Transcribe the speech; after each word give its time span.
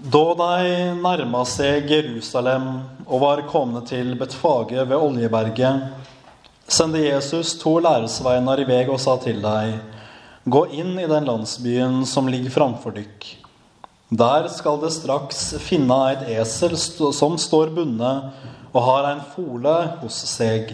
Da 0.00 0.22
de 0.34 0.94
nærma 0.96 1.42
seg 1.44 1.90
Jerusalem 1.92 2.68
og 3.04 3.20
var 3.20 3.42
kommet 3.50 3.90
til 3.92 4.14
Betfage 4.16 4.86
ved 4.88 4.96
Oljeberget, 4.96 5.90
sendte 6.64 7.02
Jesus 7.04 7.58
to 7.60 7.76
læresveiner 7.84 8.62
i 8.62 8.64
vei 8.66 8.86
og 8.88 9.00
sa 9.02 9.18
til 9.20 9.42
dem, 9.44 9.76
Gå 10.44 10.64
inn 10.74 10.96
i 10.98 11.06
den 11.06 11.28
landsbyen 11.28 12.06
som 12.08 12.26
ligger 12.26 12.50
framfor 12.50 12.96
dykk. 12.96 13.26
Der 14.10 14.48
skal 14.50 14.80
det 14.82 14.94
straks 14.96 15.42
finne 15.62 15.98
et 16.16 16.24
esel 16.40 16.74
som 16.80 17.36
står 17.38 17.70
bundet 17.76 18.32
og 18.72 18.80
har 18.88 19.10
en 19.10 19.22
fole 19.36 19.74
hos 20.00 20.18
seg. 20.32 20.72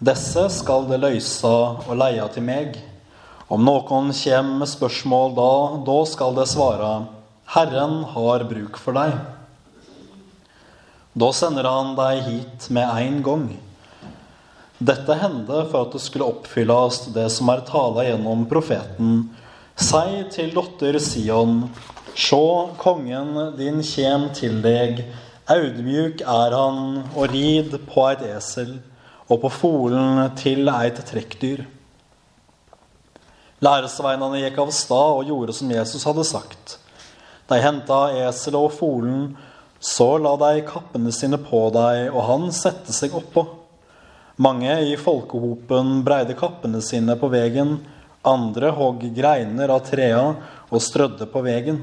Disse 0.00 0.48
skal 0.56 0.88
det 0.88 0.98
løyse 1.04 1.52
og 1.52 1.94
leie 2.00 2.26
til 2.32 2.48
meg. 2.48 2.80
Om 3.48 3.62
noen 3.64 4.10
kommer 4.16 4.64
med 4.64 4.72
spørsmål 4.72 5.36
da, 5.36 5.52
da 5.86 6.00
skal 6.10 6.34
det 6.40 6.48
svare, 6.50 6.90
Herren 7.48 8.02
har 8.04 8.42
bruk 8.44 8.76
for 8.76 8.92
deg. 8.92 9.14
Da 11.16 11.28
sender 11.32 11.64
han 11.64 11.94
deg 11.96 12.18
hit 12.26 12.66
med 12.76 12.90
en 12.92 13.22
gang. 13.24 13.44
Dette 14.78 15.14
hendte 15.16 15.62
for 15.70 15.86
at 15.86 15.94
det 15.96 16.02
skulle 16.04 16.26
oppfylles 16.28 17.06
det 17.14 17.24
som 17.32 17.48
er 17.48 17.62
tala 17.64 18.04
gjennom 18.04 18.42
profeten. 18.50 19.22
Si 19.80 20.18
til 20.34 20.52
dotter 20.52 20.98
Sion, 21.00 21.62
sjå, 22.12 22.44
kongen 22.82 23.30
din 23.56 23.80
kjem 23.80 24.26
til 24.36 24.58
deg. 24.60 25.00
Audmjuk 25.48 26.20
er 26.20 26.52
han 26.52 26.82
og 27.14 27.32
rid 27.32 27.78
på 27.88 28.04
et 28.10 28.26
esel, 28.28 28.74
og 29.24 29.40
på 29.46 29.52
folen 29.54 30.20
til 30.36 30.68
eit 30.74 31.00
trekkdyr. 31.08 31.64
Læresveinene 33.64 34.44
gikk 34.44 34.60
av 34.66 34.74
stad 34.76 35.22
og 35.22 35.32
gjorde 35.32 35.56
som 35.56 35.72
Jesus 35.72 36.04
hadde 36.04 36.26
sagt. 36.28 36.76
De 37.48 37.60
henta 37.64 38.00
eselet 38.26 38.60
og 38.60 38.74
folen, 38.76 39.30
så 39.80 40.16
la 40.20 40.34
de 40.40 40.64
kappene 40.66 41.12
sine 41.14 41.38
på 41.40 41.68
deg, 41.72 42.08
og 42.12 42.24
han 42.26 42.48
sette 42.52 42.92
seg 42.92 43.14
oppå. 43.16 43.46
Mange 44.38 44.74
i 44.86 44.96
folkehopen 45.00 46.02
breide 46.06 46.36
kappene 46.38 46.82
sine 46.84 47.16
på 47.18 47.30
vegen, 47.32 47.78
andre 48.26 48.72
hogg 48.74 49.06
greiner 49.16 49.72
av 49.72 49.86
trea 49.86 50.20
og 50.68 50.82
strødde 50.82 51.26
på 51.32 51.42
vegen. 51.46 51.80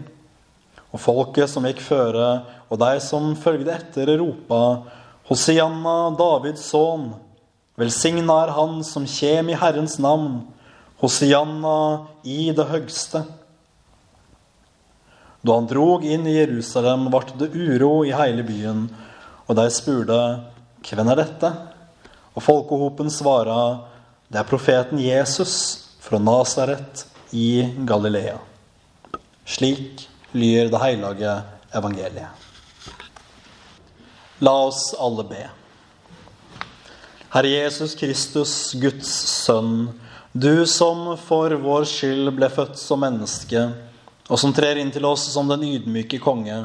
Og 0.93 1.01
folket 1.01 1.51
som 1.51 1.65
gikk 1.67 1.81
føre, 1.83 2.27
og 2.69 2.79
de 2.79 2.99
som 3.03 3.33
følgde 3.39 3.73
etter, 3.73 4.13
ropa, 4.21 4.61
Hosianna, 5.25 6.13
Davids 6.19 6.67
sønn, 6.69 7.09
velsigna 7.79 8.37
er 8.43 8.53
han 8.55 8.83
som 8.85 9.07
kjem 9.09 9.49
i 9.49 9.57
Herrens 9.57 9.97
navn, 10.03 10.43
Hosianna 11.01 12.05
i 12.23 12.51
det 12.55 12.67
høgste. 12.69 13.25
Da 15.45 15.59
han 15.59 15.67
drog 15.69 16.05
inn 16.05 16.25
i 16.25 16.39
Jerusalem, 16.39 17.05
ble 17.13 17.35
det 17.37 17.51
uro 17.53 17.99
i 18.07 18.13
hele 18.15 18.41
byen, 18.47 18.87
og 19.45 19.57
de 19.59 19.65
spurte, 19.69 20.17
hvem 20.85 21.11
er 21.13 21.19
dette? 21.21 21.51
Og 22.33 22.41
folkehopen 22.41 23.11
svara, 23.13 23.59
det 24.25 24.41
er 24.41 24.49
profeten 24.49 25.01
Jesus 25.01 25.53
fra 26.01 26.17
Nasaret 26.17 27.05
i 27.29 27.61
Galilea. 27.85 28.39
Slik 29.45 30.07
lyder 30.33 30.71
det 30.73 30.81
hellige 30.81 31.35
evangeliet. 31.77 32.41
La 34.41 34.55
oss 34.65 34.95
alle 34.99 35.23
be. 35.29 35.45
Herre 37.35 37.51
Jesus 37.53 37.93
Kristus, 37.99 38.73
Guds 38.81 39.13
sønn, 39.45 39.91
du 40.33 40.65
som 40.67 41.11
for 41.21 41.53
vår 41.61 41.85
skyld 41.87 42.33
ble 42.35 42.49
født 42.51 42.79
som 42.81 43.05
menneske, 43.05 43.69
og 44.27 44.39
som 44.41 44.53
trer 44.55 44.79
inn 44.81 44.91
til 44.93 45.05
oss 45.05 45.27
som 45.33 45.49
den 45.49 45.65
ydmyke 45.67 46.19
konge. 46.23 46.63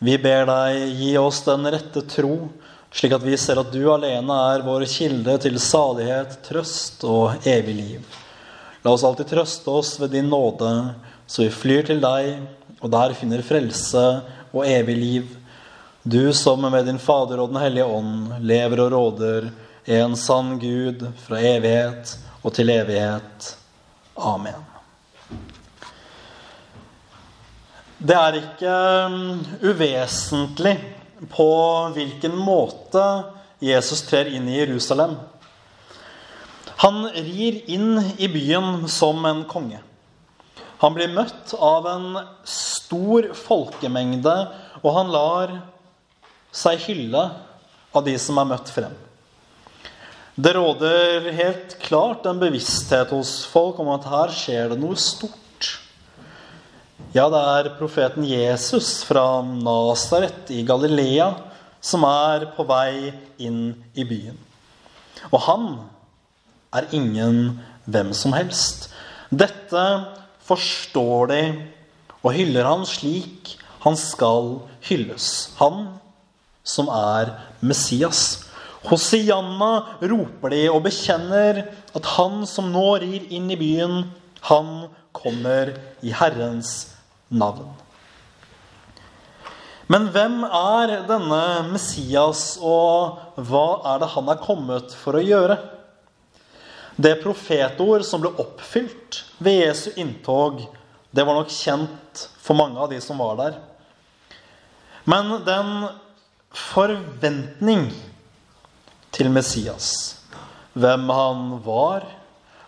Vi 0.00 0.16
ber 0.18 0.46
deg, 0.48 0.96
gi 0.96 1.12
oss 1.20 1.42
den 1.46 1.68
rette 1.70 2.02
tro, 2.08 2.48
slik 2.90 3.14
at 3.14 3.24
vi 3.24 3.36
ser 3.38 3.60
at 3.60 3.70
du 3.70 3.84
alene 3.92 4.36
er 4.54 4.64
vår 4.66 4.86
kilde 4.90 5.36
til 5.44 5.58
salighet, 5.62 6.40
trøst 6.46 7.04
og 7.06 7.46
evig 7.46 7.76
liv. 7.76 8.16
La 8.82 8.94
oss 8.94 9.04
alltid 9.04 9.28
trøste 9.30 9.70
oss 9.70 9.98
ved 10.00 10.14
din 10.16 10.30
nåde, 10.32 10.72
så 11.26 11.44
vi 11.44 11.52
flyr 11.52 11.86
til 11.90 12.00
deg, 12.02 12.40
og 12.80 12.90
der 12.90 13.14
finner 13.14 13.44
frelse 13.44 14.06
og 14.50 14.64
evig 14.64 14.96
liv. 14.96 15.36
Du 16.02 16.32
som 16.32 16.64
med 16.64 16.88
din 16.88 16.98
Fader 16.98 17.42
og 17.42 17.52
Den 17.52 17.60
hellige 17.60 17.84
ånd 17.84 18.40
lever 18.40 18.86
og 18.86 18.92
råder, 18.96 19.50
en 19.84 20.16
sann 20.16 20.56
Gud 20.58 21.04
fra 21.26 21.44
evighet 21.44 22.16
og 22.42 22.54
til 22.56 22.72
evighet. 22.72 23.54
Amen. 24.16 24.69
Det 28.00 28.14
er 28.16 28.36
ikke 28.38 28.74
um, 29.12 29.40
uvesentlig 29.60 30.72
på 31.28 31.48
hvilken 31.92 32.32
måte 32.32 33.02
Jesus 33.60 34.00
trer 34.08 34.30
inn 34.32 34.46
i 34.48 34.56
Jerusalem. 34.56 35.18
Han 36.80 37.02
rir 37.12 37.58
inn 37.68 37.98
i 38.16 38.30
byen 38.32 38.86
som 38.88 39.20
en 39.28 39.42
konge. 39.44 39.82
Han 40.80 40.96
blir 40.96 41.12
møtt 41.12 41.52
av 41.60 41.90
en 41.90 42.16
stor 42.48 43.28
folkemengde, 43.36 44.36
og 44.80 44.96
han 44.96 45.12
lar 45.12 45.52
seg 46.56 46.80
hylle 46.86 47.26
av 47.92 48.08
de 48.08 48.16
som 48.16 48.40
er 48.40 48.48
møtt 48.54 48.72
frem. 48.72 48.96
Det 50.40 50.56
råder 50.56 51.28
helt 51.36 51.76
klart 51.84 52.24
en 52.24 52.40
bevissthet 52.40 53.12
hos 53.12 53.42
folk 53.52 53.76
om 53.84 53.92
at 53.92 54.08
her 54.08 54.32
skjer 54.32 54.72
det 54.72 54.80
noe 54.80 54.96
stort. 54.96 55.36
Ja, 57.10 57.24
det 57.26 57.38
er 57.42 57.72
profeten 57.74 58.22
Jesus 58.22 59.00
fra 59.02 59.40
Nasaret 59.42 60.46
i 60.54 60.60
Galilea 60.62 61.24
som 61.82 62.04
er 62.06 62.44
på 62.54 62.62
vei 62.68 63.10
inn 63.42 63.72
i 63.98 64.04
byen. 64.06 64.36
Og 65.32 65.42
han 65.42 65.64
er 66.70 66.86
ingen 66.94 67.56
hvem 67.90 68.12
som 68.14 68.36
helst. 68.36 68.92
Dette 69.26 69.82
forstår 70.46 71.32
de 71.32 71.40
og 72.20 72.30
hyller 72.36 72.68
han 72.68 72.86
slik 72.86 73.56
han 73.82 73.98
skal 73.98 74.60
hylles. 74.86 75.50
Han 75.58 75.88
som 76.62 76.92
er 76.94 77.34
Messias. 77.58 78.44
Hosianna 78.86 79.98
roper 79.98 80.54
de 80.54 80.62
og 80.70 80.84
bekjenner 80.86 81.64
at 81.90 82.14
han 82.14 82.46
som 82.46 82.70
nå 82.70 82.86
rir 83.02 83.26
inn 83.34 83.50
i 83.50 83.58
byen, 83.58 84.04
han 84.46 84.72
kommer 85.10 85.74
i 86.06 86.14
Herrens 86.14 86.99
navn. 87.30 87.68
Men 89.90 90.06
hvem 90.14 90.42
er 90.46 91.00
denne 91.08 91.42
Messias, 91.72 92.54
og 92.62 93.40
hva 93.48 93.80
er 93.90 94.02
det 94.02 94.10
han 94.12 94.28
er 94.30 94.42
kommet 94.42 94.92
for 94.94 95.18
å 95.18 95.24
gjøre? 95.24 95.56
Det 97.00 97.16
profetord 97.22 98.04
som 98.06 98.22
ble 98.22 98.30
oppfylt 98.38 99.22
ved 99.42 99.64
Jesu 99.64 99.88
inntog, 99.98 100.62
det 101.10 101.24
var 101.26 101.40
nok 101.40 101.50
kjent 101.50 102.28
for 102.38 102.58
mange 102.58 102.78
av 102.78 102.92
de 102.92 103.00
som 103.02 103.18
var 103.18 103.34
der. 103.40 103.58
Men 105.10 105.40
den 105.46 105.88
forventning 106.54 107.88
til 109.10 109.30
Messias, 109.32 109.90
hvem 110.78 111.10
han 111.10 111.56
var, 111.64 112.06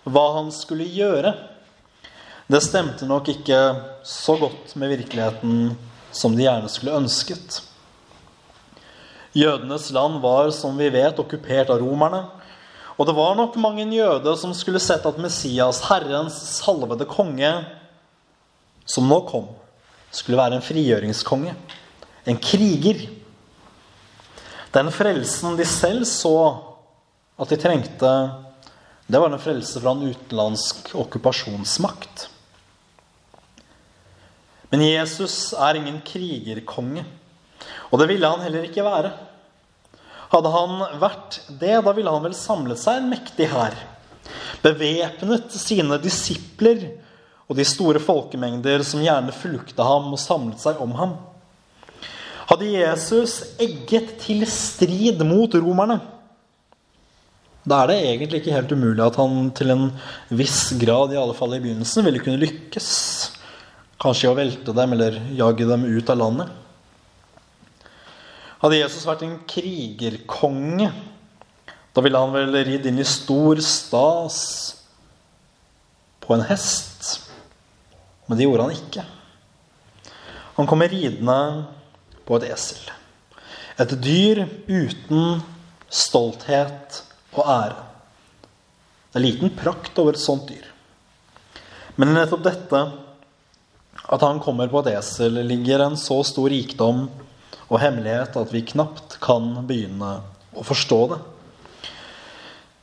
hva 0.03 0.27
han 0.41 0.51
skulle 0.55 0.89
gjøre, 0.91 1.37
det 2.51 2.63
stemte 2.65 3.07
nok 3.07 3.29
ikke 3.33 3.59
så 4.07 4.37
godt 4.41 4.75
med 4.77 4.97
virkeligheten 4.97 5.77
som 6.13 6.35
de 6.37 6.45
gjerne 6.45 6.71
skulle 6.71 6.97
ønsket. 6.99 7.61
Jødenes 9.33 9.91
land 9.95 10.19
var, 10.21 10.51
som 10.53 10.77
vi 10.77 10.91
vet, 10.93 11.19
okkupert 11.19 11.71
av 11.73 11.81
romerne. 11.81 12.27
Og 12.99 13.09
det 13.09 13.15
var 13.17 13.39
nok 13.39 13.57
mange 13.57 13.87
jøder 13.89 14.37
som 14.37 14.53
skulle 14.55 14.83
sett 14.83 15.07
at 15.09 15.21
Messias, 15.21 15.81
Herrens 15.89 16.37
salvede 16.59 17.07
konge, 17.09 17.53
som 18.85 19.09
nå 19.09 19.23
kom, 19.31 19.49
skulle 20.13 20.37
være 20.37 20.59
en 20.59 20.67
frigjøringskonge. 20.67 21.55
En 22.29 22.39
kriger. 22.43 23.07
Den 24.75 24.93
frelsen 24.93 25.57
de 25.57 25.65
selv 25.69 26.05
så 26.09 26.37
at 27.41 27.49
de 27.49 27.57
trengte, 27.61 28.13
det 29.09 29.21
var 29.21 29.33
en 29.33 29.41
frelse 29.41 29.81
fra 29.81 29.97
en 29.97 30.13
utenlandsk 30.13 30.93
okkupasjonsmakt. 31.01 32.29
Men 34.73 34.87
Jesus 34.87 35.53
er 35.53 35.77
ingen 35.79 36.01
krigerkonge. 36.07 37.05
Og 37.93 38.01
det 38.01 38.09
ville 38.09 38.29
han 38.29 38.41
heller 38.41 38.65
ikke 38.65 38.85
være. 38.87 39.13
Hadde 40.33 40.53
han 40.55 40.79
vært 41.01 41.43
det, 41.61 41.75
da 41.85 41.93
ville 41.93 42.13
han 42.13 42.25
vel 42.25 42.37
samlet 42.37 42.81
seg 42.81 43.03
en 43.03 43.11
mektig 43.13 43.51
hær. 43.53 43.77
Bevæpnet 44.65 45.53
sine 45.53 45.99
disipler 46.01 46.87
og 47.51 47.59
de 47.59 47.67
store 47.69 48.01
folkemengder 48.01 48.85
som 48.87 49.03
gjerne 49.05 49.35
fulgte 49.37 49.85
ham 49.85 50.09
og 50.09 50.21
samlet 50.23 50.63
seg 50.63 50.81
om 50.81 50.97
ham. 50.97 51.19
Hadde 52.49 52.73
Jesus 52.73 53.43
egget 53.61 54.17
til 54.25 54.47
strid 54.49 55.21
mot 55.29 55.53
romerne, 55.61 56.01
da 57.63 57.85
er 57.85 57.93
det 57.93 57.99
egentlig 58.01 58.41
ikke 58.41 58.55
helt 58.57 58.73
umulig 58.75 59.05
at 59.05 59.17
han 59.21 59.53
til 59.55 59.71
en 59.71 59.85
viss 60.35 60.73
grad, 60.81 61.13
i 61.15 61.21
alle 61.21 61.37
fall 61.37 61.55
i 61.55 61.61
begynnelsen, 61.63 62.03
ville 62.09 62.23
kunne 62.23 62.41
lykkes. 62.43 62.89
Kanskje 64.03 64.33
å 64.33 64.37
velte 64.37 64.75
dem 64.75 64.97
eller 64.97 65.21
jage 65.39 65.67
dem 65.69 65.87
ut 65.87 66.11
av 66.11 66.19
landet. 66.19 66.51
Hadde 68.63 68.79
Jesus 68.79 69.07
vært 69.07 69.25
en 69.27 69.37
krigerkonge, 69.51 70.91
da 71.93 72.03
ville 72.03 72.19
han 72.19 72.35
vel 72.35 72.55
ridd 72.67 72.87
inn 72.89 73.01
i 73.03 73.07
stor 73.07 73.59
stas 73.63 74.39
på 76.23 76.35
en 76.35 76.45
hest. 76.47 77.29
Men 78.27 78.39
det 78.39 78.47
gjorde 78.47 78.67
han 78.67 78.75
ikke. 78.77 79.05
Han 80.57 80.69
kommer 80.71 80.91
ridende 80.91 81.39
på 82.27 82.39
et 82.39 82.51
esel. 82.53 82.83
Et 83.83 83.95
dyr 84.05 84.45
uten 84.69 85.43
stolthet 85.93 87.03
og 87.35 87.43
ære. 87.43 87.79
Det 89.13 89.21
er 89.21 89.27
liten 89.27 89.53
prakt 89.57 89.99
over 90.01 90.17
et 90.17 90.23
sånt 90.23 90.47
dyr. 90.49 90.65
Men 91.99 92.15
nettopp 92.17 92.45
dette, 92.47 92.83
at 94.11 94.25
han 94.25 94.41
kommer 94.43 94.71
på 94.71 94.83
et 94.83 94.95
esel, 94.97 95.39
ligger 95.47 95.85
en 95.85 95.99
så 96.01 96.19
stor 96.27 96.51
rikdom 96.51 97.07
og 97.69 97.81
hemmelighet 97.81 98.37
at 98.37 98.53
vi 98.53 98.65
knapt 98.73 99.19
kan 99.23 99.55
begynne 99.69 100.17
å 100.53 100.65
forstå 100.67 101.01
det. 101.13 101.21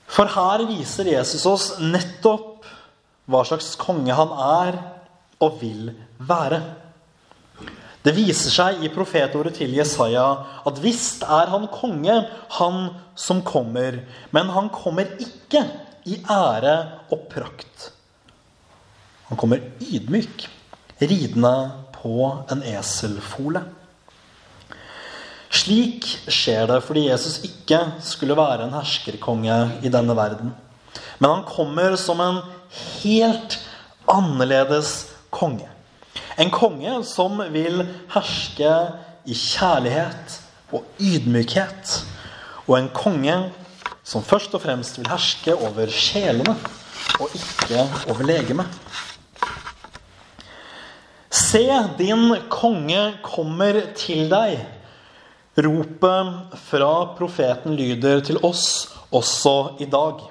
For 0.09 0.29
her 0.33 0.65
viser 0.69 1.11
Jesus 1.11 1.45
oss 1.45 1.71
nettopp 1.83 2.65
hva 3.29 3.43
slags 3.45 3.75
konge 3.77 4.15
han 4.15 4.31
er 4.33 4.79
og 5.43 5.59
vil 5.61 5.91
være. 6.17 6.63
Det 8.01 8.15
viser 8.15 8.53
seg 8.53 8.83
i 8.83 8.89
profetordet 8.93 9.57
til 9.59 9.75
Jesaja 9.75 10.25
at 10.65 10.81
visst 10.81 11.25
er 11.27 11.51
han 11.51 11.67
konge, 11.71 12.15
han 12.57 12.77
som 13.19 13.43
kommer, 13.45 13.99
men 14.31 14.51
han 14.55 14.71
kommer 14.73 15.11
ikke 15.21 15.65
i 16.09 16.21
ære 16.23 16.75
og 17.11 17.27
prakt. 17.29 17.89
Han 19.29 19.37
kommer 19.37 19.61
ydmyk, 19.83 20.47
ridende 20.99 21.71
på 21.95 22.29
en 22.51 22.63
eselfole. 22.63 23.63
Slik 25.49 26.05
skjer 26.29 26.67
det 26.69 26.81
fordi 26.85 27.07
Jesus 27.07 27.39
ikke 27.47 27.79
skulle 28.05 28.37
være 28.37 28.67
en 28.67 28.75
herskerkonge 28.77 29.57
i 29.81 29.91
denne 29.91 30.15
verden. 30.17 30.53
Men 31.19 31.31
han 31.31 31.47
kommer 31.47 31.97
som 31.99 32.21
en 32.23 32.41
helt 33.01 33.57
annerledes 34.09 35.09
konge. 35.33 35.67
En 36.39 36.51
konge 36.53 37.01
som 37.03 37.41
vil 37.51 37.81
herske 38.13 38.73
i 39.25 39.35
kjærlighet 39.35 40.37
og 40.71 40.85
ydmykhet. 41.01 41.97
Og 42.67 42.77
en 42.77 42.91
konge 42.93 43.35
som 44.05 44.23
først 44.25 44.53
og 44.55 44.63
fremst 44.63 44.99
vil 44.99 45.09
herske 45.09 45.55
over 45.57 45.89
sjelene 45.91 46.55
og 47.19 47.35
ikke 47.35 47.83
over 48.07 48.23
legemet. 48.23 48.79
Se, 51.49 51.65
din 51.97 52.35
konge 52.51 52.99
kommer 53.25 53.79
til 53.97 54.27
deg. 54.29 54.59
Ropet 55.57 56.59
fra 56.67 56.89
profeten 57.17 57.73
lyder 57.79 58.21
til 58.27 58.37
oss 58.45 58.91
også 59.09 59.79
i 59.81 59.87
dag. 59.89 60.21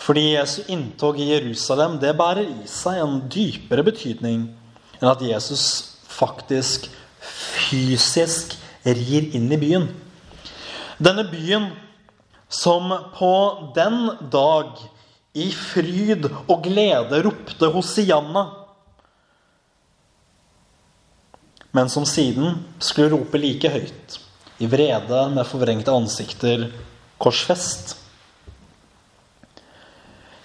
Fordi 0.00 0.24
Jesu 0.30 0.62
inntog 0.72 1.20
i 1.20 1.28
Jerusalem 1.34 1.98
det 2.00 2.14
bærer 2.16 2.46
i 2.46 2.70
seg 2.70 3.02
en 3.02 3.20
dypere 3.28 3.84
betydning 3.84 4.48
enn 5.02 5.10
at 5.12 5.26
Jesus 5.26 5.66
faktisk 6.08 6.88
fysisk 7.20 8.56
rir 8.86 9.28
inn 9.36 9.52
i 9.52 9.60
byen. 9.60 9.90
Denne 10.96 11.28
byen 11.28 11.68
som 12.48 12.88
på 13.18 13.36
den 13.76 14.08
dag 14.32 14.72
i 15.36 15.50
fryd 15.52 16.30
og 16.46 16.60
glede 16.64 17.26
ropte 17.26 17.74
Hosianna, 17.74 18.63
men 21.74 21.90
som 21.90 22.06
siden 22.06 22.60
skulle 22.78 23.10
rope 23.16 23.38
like 23.40 23.70
høyt, 23.70 24.18
i 24.62 24.68
vrede 24.70 25.24
med 25.34 25.48
forvrengte 25.50 25.90
ansikter, 25.90 26.68
korsfest. 27.18 27.96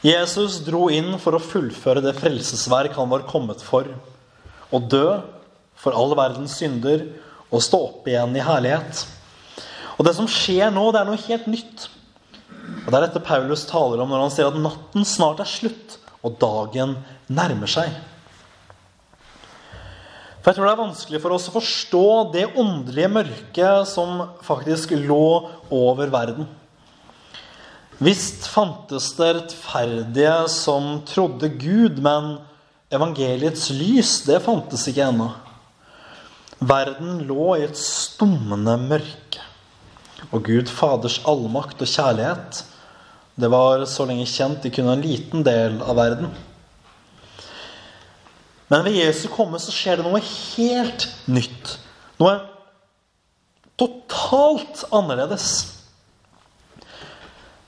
Jesus 0.01 0.57
dro 0.65 0.87
inn 0.89 1.13
for 1.21 1.37
å 1.37 1.43
fullføre 1.43 2.01
det 2.01 2.15
frelsesverk 2.17 2.97
han 2.97 3.11
var 3.11 3.27
kommet 3.29 3.61
for. 3.61 3.85
Å 4.73 4.79
dø 4.81 5.19
for 5.79 5.95
all 5.95 6.15
verdens 6.17 6.57
synder 6.57 7.05
og 7.49 7.63
stå 7.65 7.79
opp 7.91 8.09
igjen 8.09 8.33
i 8.37 8.43
herlighet. 8.43 9.05
Og 9.99 10.07
det 10.07 10.15
som 10.17 10.29
skjer 10.31 10.71
nå, 10.73 10.87
det 10.89 11.01
er 11.01 11.09
noe 11.09 11.25
helt 11.27 11.49
nytt. 11.51 11.89
Og 12.85 12.89
Det 12.89 12.95
er 12.95 13.05
dette 13.05 13.25
Paulus 13.25 13.67
taler 13.69 14.01
om 14.01 14.09
når 14.09 14.23
han 14.23 14.33
sier 14.33 14.49
at 14.49 14.61
natten 14.61 15.05
snart 15.05 15.43
er 15.43 15.49
slutt, 15.49 15.99
og 16.25 16.39
dagen 16.41 16.97
nærmer 17.29 17.69
seg. 17.69 17.93
For 20.49 20.55
jeg 20.55 20.63
tror 20.63 20.65
det 20.65 20.73
er 20.73 20.87
vanskelig 20.87 21.19
for 21.21 21.33
oss 21.35 21.43
å 21.45 21.51
forstå 21.53 22.05
det 22.33 22.43
åndelige 22.57 23.09
mørket 23.13 23.85
som 23.85 24.23
faktisk 24.41 24.95
lå 24.97 25.45
over 25.69 26.09
verden. 26.09 26.47
Visst 28.01 28.47
fantes 28.49 29.11
det 29.19 29.27
rettferdige 29.37 30.33
som 30.49 31.03
trodde 31.05 31.51
Gud, 31.53 32.01
men 32.01 32.39
evangeliets 32.89 33.67
lys, 33.77 34.15
det 34.25 34.41
fantes 34.41 34.87
ikke 34.89 35.11
ennå. 35.11 35.29
Verden 36.65 37.21
lå 37.29 37.51
i 37.59 37.67
et 37.67 37.77
stummende 37.77 38.73
mørke. 38.89 39.45
Og 40.33 40.49
Gud 40.49 40.73
Faders 40.73 41.21
allmakt 41.29 41.77
og 41.77 41.93
kjærlighet, 41.93 42.63
det 43.37 43.53
var 43.53 43.85
så 43.85 44.09
lenge 44.09 44.25
kjent 44.25 44.65
i 44.65 44.73
kun 44.73 44.89
en 44.89 45.05
liten 45.05 45.45
del 45.45 45.77
av 45.85 46.01
verden. 46.01 46.33
Men 48.69 48.85
ved 48.85 48.99
Jesu 48.99 49.27
komme 49.33 49.59
så 49.61 49.73
skjer 49.73 49.99
det 49.99 50.05
noe 50.05 50.21
helt 50.21 51.07
nytt. 51.29 51.77
Noe 52.21 52.35
totalt 53.79 54.83
annerledes. 54.93 55.49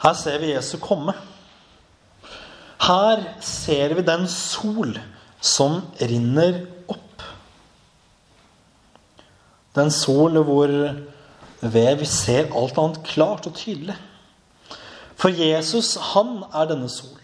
Her 0.02 0.18
ser 0.18 0.42
vi 0.42 0.54
Jesu 0.54 0.76
komme. 0.82 1.16
Her 2.82 3.24
ser 3.46 3.96
vi 3.98 4.06
den 4.06 4.28
sol 4.30 4.96
som 5.42 5.82
rinner 6.02 6.64
opp. 6.90 7.26
Den 9.78 9.94
sol 9.94 10.38
hvor 10.46 10.74
ved 11.62 11.92
vi 12.02 12.10
ser 12.10 12.50
alt 12.58 12.78
annet 12.82 13.04
klart 13.06 13.48
og 13.50 13.58
tydelig. 13.58 13.98
For 15.16 15.30
Jesus, 15.30 15.94
han 16.14 16.42
er 16.50 16.70
denne 16.72 16.90
sol. 16.90 17.18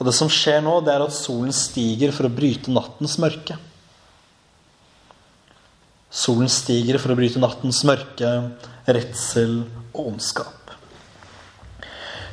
Og 0.00 0.06
det 0.08 0.14
som 0.16 0.30
skjer 0.32 0.62
nå, 0.64 0.78
det 0.80 0.94
er 0.94 1.04
at 1.04 1.12
solen 1.12 1.52
stiger 1.52 2.14
for 2.16 2.24
å 2.24 2.32
bryte 2.32 2.72
nattens 2.72 3.18
mørke. 3.20 3.58
Solen 6.10 6.48
stiger 6.50 6.96
for 6.98 7.12
å 7.12 7.18
bryte 7.18 7.42
nattens 7.42 7.82
mørke, 7.86 8.30
redsel 8.88 9.60
og 9.92 10.06
ondskap. 10.08 10.56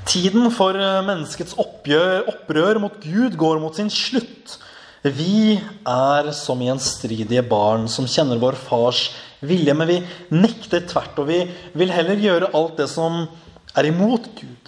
Tiden 0.08 0.48
for 0.56 0.80
eh, 0.80 1.04
menneskets 1.04 1.58
oppgjør, 1.60 2.24
opprør 2.32 2.80
mot 2.80 2.96
Gud 3.04 3.36
går 3.38 3.60
mot 3.60 3.76
sin 3.76 3.92
slutt. 3.92 4.56
Vi 5.04 5.60
er 5.60 6.32
som 6.36 6.64
gjenstridige 6.64 7.44
barn 7.46 7.86
som 7.92 8.08
kjenner 8.10 8.40
vår 8.40 8.56
fars 8.60 9.10
vilje, 9.44 9.76
men 9.76 9.92
vi 9.92 10.00
nekter 10.34 10.88
tvert, 10.88 11.20
og 11.20 11.28
vi 11.30 11.44
vil 11.78 11.92
heller 11.94 12.24
gjøre 12.24 12.54
alt 12.56 12.80
det 12.80 12.88
som 12.92 13.26
er 13.78 13.92
imot 13.92 14.32
Gud. 14.40 14.67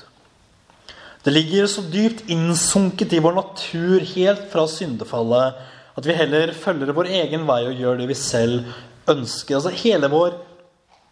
Det 1.24 1.34
ligger 1.34 1.68
så 1.68 1.84
dypt 1.92 2.30
innsunket 2.32 3.14
i 3.14 3.20
vår 3.24 3.36
natur 3.36 4.06
helt 4.16 4.46
fra 4.52 4.64
syndefallet 4.72 5.66
at 6.00 6.06
vi 6.08 6.16
heller 6.16 6.54
følger 6.56 6.96
vår 6.96 7.10
egen 7.22 7.44
vei 7.48 7.66
og 7.68 7.82
gjør 7.82 8.00
det 8.00 8.08
vi 8.08 8.16
selv 8.16 8.70
ønsker. 9.10 9.58
Altså 9.58 9.74
Hele 9.82 10.08
vår 10.12 10.38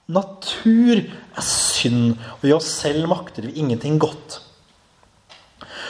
Natur 0.08 1.02
er 1.02 1.44
synd, 1.44 2.14
og 2.40 2.46
i 2.48 2.54
oss 2.56 2.70
selv 2.80 3.10
makter 3.12 3.44
vi 3.44 3.58
ingenting 3.60 3.98
godt. 4.00 4.38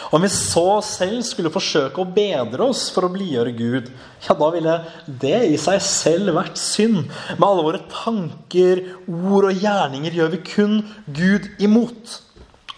Om 0.09 0.23
vi 0.23 0.29
så 0.31 0.79
selv 0.81 1.19
skulle 1.27 1.51
forsøke 1.53 2.01
å 2.01 2.09
bedre 2.15 2.65
oss 2.71 2.87
for 2.95 3.05
å 3.05 3.11
blidgjøre 3.13 3.53
Gud, 3.53 3.91
ja, 4.25 4.33
da 4.39 4.47
ville 4.55 4.77
det 5.05 5.41
i 5.51 5.59
seg 5.61 5.83
selv 5.85 6.33
vært 6.37 6.57
synd. 6.57 7.03
Med 7.35 7.45
alle 7.45 7.65
våre 7.67 7.83
tanker, 7.91 8.81
ord 9.05 9.51
og 9.51 9.61
gjerninger 9.61 10.17
gjør 10.17 10.33
vi 10.33 10.41
kun 10.47 10.79
Gud 11.05 11.51
imot. 11.61 12.21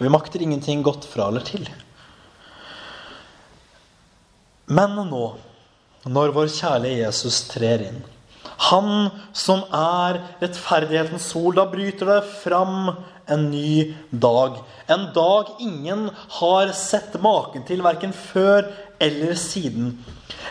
Vi 0.00 0.08
makter 0.08 0.42
ingenting 0.42 0.82
godt 0.82 1.04
fra 1.04 1.28
eller 1.28 1.44
til. 1.44 1.66
Men 4.70 4.96
nå, 5.10 5.24
når 6.08 6.32
vår 6.32 6.48
kjærlige 6.54 7.02
Jesus 7.02 7.42
trer 7.50 7.84
inn, 7.90 8.00
han 8.70 9.10
som 9.36 9.62
er 9.72 10.20
rettferdighetens 10.40 11.30
sol. 11.32 11.54
Da 11.56 11.64
bryter 11.68 12.08
det 12.10 12.18
fram 12.42 12.92
en 13.30 13.46
ny 13.52 13.94
dag. 14.10 14.58
En 14.90 15.08
dag 15.16 15.54
ingen 15.62 16.08
har 16.40 16.72
sett 16.76 17.16
maken 17.22 17.64
til, 17.68 17.84
verken 17.84 18.12
før 18.12 18.68
eller 19.00 19.36
siden. 19.38 19.94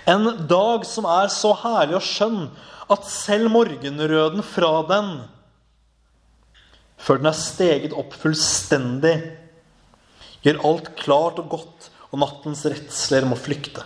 En 0.09 0.31
dag 0.49 0.85
som 0.89 1.05
er 1.09 1.29
så 1.33 1.53
herlig 1.63 1.99
og 1.99 2.05
skjønn 2.05 2.47
at 2.89 3.05
selv 3.05 3.51
morgenrøden 3.53 4.41
fra 4.45 4.71
den, 4.89 5.11
før 6.99 7.21
den 7.21 7.29
er 7.31 7.37
steget 7.37 7.95
opp 7.97 8.15
fullstendig, 8.19 9.15
gjør 10.43 10.65
alt 10.67 10.91
klart 10.99 11.39
og 11.41 11.49
godt, 11.55 11.89
og 12.09 12.21
nattens 12.23 12.65
redsler 12.67 13.27
må 13.29 13.37
flykte. 13.39 13.85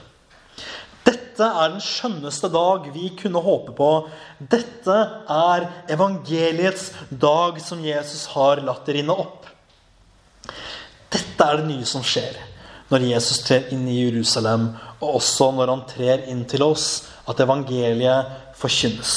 Dette 1.03 1.45
er 1.45 1.73
den 1.73 1.81
skjønneste 1.83 2.47
dag 2.53 2.85
vi 2.93 3.09
kunne 3.19 3.41
håpe 3.43 3.73
på. 3.75 3.89
Dette 4.37 4.95
er 5.33 5.65
evangeliets 5.91 6.91
dag 7.09 7.59
som 7.61 7.83
Jesus 7.83 8.27
har 8.35 8.61
latt 8.63 8.87
rinne 8.93 9.15
opp. 9.25 9.49
Dette 11.13 11.45
er 11.45 11.59
det 11.59 11.69
nye 11.69 11.87
som 11.89 12.05
skjer 12.05 12.39
når 12.93 13.07
Jesus 13.09 13.39
trer 13.41 13.71
inn 13.73 13.87
i 13.89 14.03
Jerusalem, 14.03 14.67
og 15.01 15.17
også 15.17 15.47
når 15.55 15.71
han 15.71 15.83
trer 15.89 16.27
inn 16.29 16.43
til 16.45 16.61
oss, 16.61 17.07
at 17.25 17.39
evangeliet 17.41 18.29
forkynnes. 18.59 19.13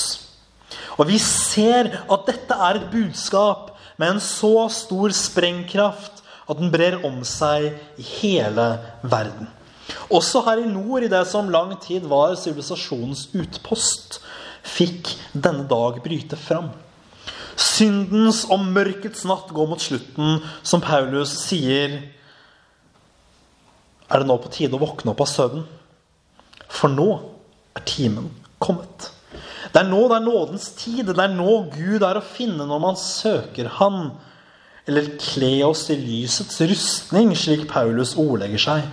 Og 0.96 1.10
vi 1.10 1.18
ser 1.20 1.90
at 2.00 2.28
dette 2.30 2.56
er 2.56 2.78
et 2.78 2.86
budskap 2.88 3.74
med 3.96 4.14
en 4.14 4.22
så 4.22 4.68
stor 4.72 5.14
sprengkraft 5.16 6.22
at 6.46 6.60
den 6.60 6.70
brer 6.70 7.00
om 7.06 7.22
seg 7.26 7.72
i 7.98 8.06
hele 8.20 8.66
verden. 9.02 9.48
Også 10.10 10.42
her 10.46 10.62
i 10.62 10.68
nord, 10.70 11.04
i 11.06 11.10
det 11.10 11.22
som 11.30 11.50
lang 11.50 11.74
tid 11.82 12.06
var 12.10 12.34
sivilisasjonens 12.38 13.28
utpost, 13.34 14.20
fikk 14.66 15.12
denne 15.32 15.66
dag 15.70 16.00
bryte 16.04 16.38
fram. 16.38 16.70
Syndens 17.56 18.44
og 18.52 18.66
mørkets 18.66 19.24
natt 19.28 19.50
går 19.54 19.70
mot 19.70 19.82
slutten, 19.82 20.40
som 20.66 20.82
Paulus 20.84 21.32
sier. 21.46 21.98
Er 24.06 24.22
det 24.22 24.28
nå 24.28 24.36
på 24.42 24.52
tide 24.52 24.76
å 24.76 24.82
våkne 24.82 25.14
opp 25.14 25.22
av 25.24 25.30
søvnen? 25.30 25.66
For 26.66 26.92
nå 26.92 27.08
er 27.78 27.86
timen 27.88 28.28
kommet. 28.62 29.10
Det 29.72 29.80
er 29.80 29.88
nå 29.88 30.04
det 30.10 30.18
er 30.18 30.24
nådens 30.26 30.68
tid. 30.78 31.10
Det 31.10 31.22
er 31.22 31.34
nå 31.34 31.58
Gud 31.72 32.04
er 32.06 32.20
å 32.20 32.24
finne 32.24 32.66
når 32.68 32.82
man 32.82 32.98
søker 33.00 33.70
Han. 33.80 34.10
Eller 34.86 35.16
kle 35.18 35.64
oss 35.66 35.88
i 35.90 35.96
lysets 35.98 36.60
rustning, 36.62 37.32
slik 37.34 37.66
Paulus 37.70 38.14
ordlegger 38.20 38.62
seg. 38.62 38.84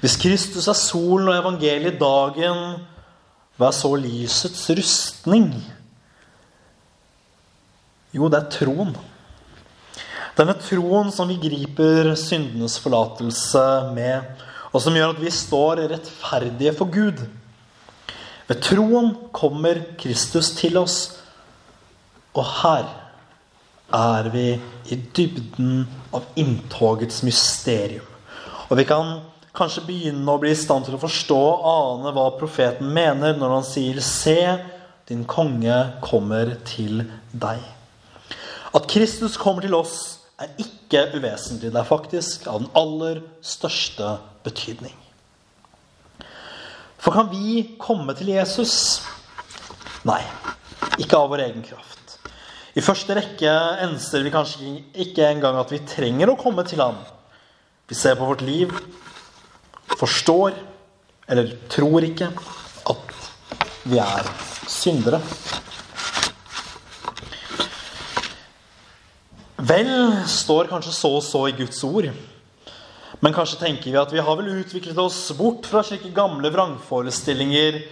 Hvis 0.00 0.16
Kristus 0.18 0.66
er 0.70 0.78
solen 0.78 1.28
og 1.28 1.36
evangeliet 1.36 2.00
dagen, 2.00 2.80
hva 3.60 3.68
er 3.68 3.76
så 3.76 3.92
lysets 4.00 4.64
rustning? 4.74 5.52
Jo, 8.16 8.26
det 8.32 8.40
er 8.40 8.50
troen. 8.56 8.94
Denne 10.38 10.56
troen 10.58 11.10
som 11.14 11.28
vi 11.30 11.36
griper 11.42 12.14
syndenes 12.18 12.78
forlatelse 12.80 13.64
med, 13.94 14.40
og 14.70 14.82
som 14.82 14.96
gjør 14.96 15.12
at 15.14 15.20
vi 15.22 15.30
står 15.34 15.84
rettferdige 15.92 16.74
for 16.78 16.90
Gud. 16.90 17.20
Ved 18.50 18.64
troen 18.66 19.12
kommer 19.30 19.78
Kristus 20.00 20.48
til 20.58 20.74
oss, 20.80 20.96
og 22.34 22.46
her 22.64 22.88
er 23.94 24.30
vi 24.34 24.46
i 24.90 24.96
dybden 25.14 25.84
av 26.14 26.26
inntogets 26.38 27.22
mysterium. 27.26 28.06
Og 28.66 28.78
vi 28.78 28.86
kan 28.88 29.20
kanskje 29.54 29.84
begynne 29.86 30.34
å 30.34 30.40
bli 30.42 30.50
i 30.50 30.58
stand 30.58 30.86
til 30.86 30.96
å 30.98 31.02
forstå 31.02 31.38
og 31.38 31.68
ane 31.70 32.14
hva 32.14 32.26
profeten 32.38 32.90
mener 32.94 33.38
når 33.38 33.54
han 33.54 33.66
sier 33.66 34.00
'Se, 34.00 34.58
din 35.06 35.24
konge 35.24 36.00
kommer 36.02 36.56
til 36.64 37.04
deg'. 37.34 37.70
At 38.74 38.86
Kristus 38.86 39.36
kommer 39.36 39.62
til 39.62 39.74
oss, 39.74 40.18
er 40.38 40.48
ikke 40.58 41.10
uvesentlig. 41.14 41.72
Det 41.72 41.80
er 41.80 41.84
faktisk 41.84 42.46
av 42.46 42.60
den 42.60 42.70
aller 42.74 43.22
største 43.42 44.18
betydning. 44.42 44.94
For 47.00 47.16
kan 47.16 47.30
vi 47.32 47.76
komme 47.80 48.14
til 48.16 48.34
Jesus? 48.34 49.00
Nei, 50.08 50.20
ikke 51.00 51.16
av 51.16 51.30
vår 51.32 51.46
egen 51.46 51.64
kraft. 51.64 52.18
I 52.76 52.84
første 52.84 53.16
rekke 53.16 53.52
enser 53.86 54.22
vi 54.22 54.32
kanskje 54.32 54.74
ikke 55.04 55.26
engang 55.26 55.58
at 55.58 55.72
vi 55.72 55.80
trenger 55.88 56.30
å 56.30 56.38
komme 56.38 56.64
til 56.68 56.82
ham. 56.84 57.00
Vi 57.90 57.96
ser 57.98 58.18
på 58.20 58.28
vårt 58.28 58.44
liv, 58.46 58.70
forstår 59.98 60.54
eller 61.30 61.56
tror 61.72 62.04
ikke 62.06 62.28
at 62.90 63.16
vi 63.88 63.98
er 64.02 64.28
syndere. 64.70 65.18
Vel 69.70 69.90
står 70.30 70.70
kanskje 70.70 70.94
så 70.94 71.10
og 71.18 71.24
så 71.24 71.46
i 71.50 71.56
Guds 71.58 71.82
ord. 71.84 72.08
Men 73.20 73.34
kanskje 73.36 73.60
tenker 73.60 73.92
vi 73.92 74.00
at 74.00 74.12
vi 74.14 74.22
har 74.24 74.36
vel 74.38 74.52
utviklet 74.62 74.98
oss 74.98 75.18
bort 75.36 75.68
fra 75.68 75.82
slike 75.84 76.12
gamle 76.16 76.50
vrangforestillinger. 76.52 77.82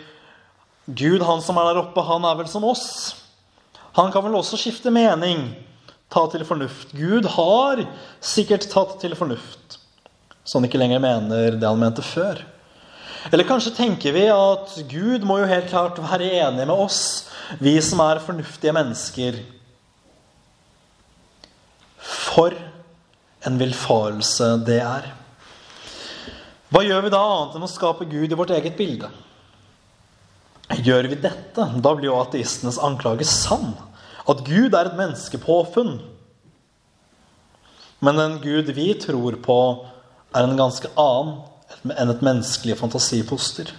Gud, 0.86 1.22
han 1.22 1.42
som 1.44 1.60
er 1.60 1.68
der 1.68 1.82
oppe, 1.82 2.04
han 2.04 2.24
er 2.24 2.38
vel 2.38 2.48
som 2.48 2.64
oss. 2.64 2.88
Han 3.98 4.12
kan 4.14 4.24
vel 4.24 4.38
også 4.38 4.56
skifte 4.60 4.92
mening, 4.94 5.50
ta 6.08 6.24
til 6.32 6.46
fornuft. 6.48 6.94
Gud 6.96 7.28
har 7.34 7.84
sikkert 8.24 8.70
tatt 8.72 8.96
til 9.02 9.16
fornuft 9.18 9.78
så 10.48 10.56
han 10.56 10.64
ikke 10.64 10.80
lenger 10.80 11.02
mener 11.04 11.58
det 11.60 11.68
han 11.68 11.80
mente 11.80 12.04
før. 12.04 12.40
Eller 13.28 13.44
kanskje 13.44 13.74
tenker 13.76 14.14
vi 14.16 14.24
at 14.32 14.78
Gud 14.88 15.26
må 15.28 15.42
jo 15.42 15.50
helt 15.50 15.68
klart 15.68 15.98
være 16.00 16.30
enig 16.38 16.64
med 16.64 16.72
oss, 16.72 17.28
vi 17.60 17.74
som 17.84 18.00
er 18.00 18.22
fornuftige 18.24 18.72
mennesker. 18.72 19.42
For 22.00 22.56
en 23.44 23.60
villfarelse 23.60 24.54
det 24.64 24.80
er. 24.80 25.10
Hva 26.68 26.82
gjør 26.84 27.06
vi 27.06 27.12
da 27.14 27.20
annet 27.24 27.56
enn 27.56 27.64
å 27.64 27.70
skape 27.70 28.06
Gud 28.10 28.32
i 28.32 28.36
vårt 28.38 28.52
eget 28.52 28.76
bilde? 28.76 29.08
Gjør 30.84 31.08
vi 31.08 31.16
dette, 31.22 31.64
da 31.80 31.92
blir 31.96 32.10
jo 32.10 32.18
ateistenes 32.20 32.80
anklage 32.84 33.24
sann. 33.28 33.72
At 34.28 34.42
Gud 34.44 34.76
er 34.76 34.90
et 34.90 34.98
menneskepåfunn. 34.98 35.94
Men 38.04 38.20
den 38.20 38.36
Gud 38.42 38.68
vi 38.76 38.90
tror 39.00 39.38
på, 39.42 39.60
er 40.36 40.44
en 40.44 40.58
ganske 40.58 40.90
annen 41.00 41.40
enn 41.96 42.12
et 42.12 42.24
menneskelig 42.24 42.76
fantasifoster. 42.78 43.72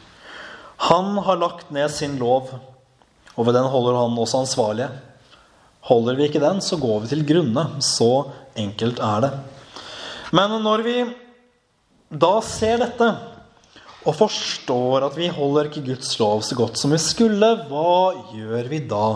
Han 0.89 1.13
har 1.25 1.37
lagt 1.37 1.69
ned 1.75 1.91
sin 1.93 2.17
lov, 2.17 2.49
og 3.35 3.45
ved 3.45 3.53
den 3.55 3.69
holder 3.69 3.99
han 3.99 4.17
også 4.17 4.41
ansvarlige. 4.41 4.89
Holder 5.87 6.17
vi 6.17 6.27
ikke 6.27 6.41
den, 6.43 6.59
så 6.63 6.79
går 6.81 7.03
vi 7.03 7.13
til 7.13 7.25
grunne. 7.27 7.65
Så 7.83 8.31
enkelt 8.59 8.99
er 9.03 9.25
det. 9.27 9.31
Men 10.35 10.57
når 10.63 10.83
vi 10.85 10.95
da 12.09 12.39
ser 12.41 12.79
dette, 12.81 13.09
og 14.07 14.15
forstår 14.17 15.05
at 15.09 15.17
vi 15.19 15.27
holder 15.29 15.67
ikke 15.69 15.83
Guds 15.91 16.15
lov 16.21 16.41
så 16.45 16.55
godt 16.57 16.79
som 16.79 16.93
vi 16.93 17.01
skulle, 17.01 17.51
hva 17.69 18.31
gjør 18.33 18.69
vi 18.71 18.79
da? 18.89 19.09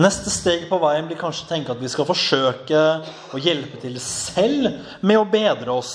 Neste 0.00 0.32
steg 0.32 0.64
på 0.70 0.78
veien 0.80 1.06
blir 1.06 1.18
kanskje 1.20 1.44
å 1.44 1.50
tenke 1.50 1.74
at 1.74 1.82
vi 1.82 1.90
skal 1.92 2.08
forsøke 2.08 2.80
å 3.36 3.40
hjelpe 3.42 3.78
til 3.82 3.98
selv 4.02 4.70
med 5.04 5.20
å 5.20 5.28
bedre 5.28 5.74
oss. 5.76 5.92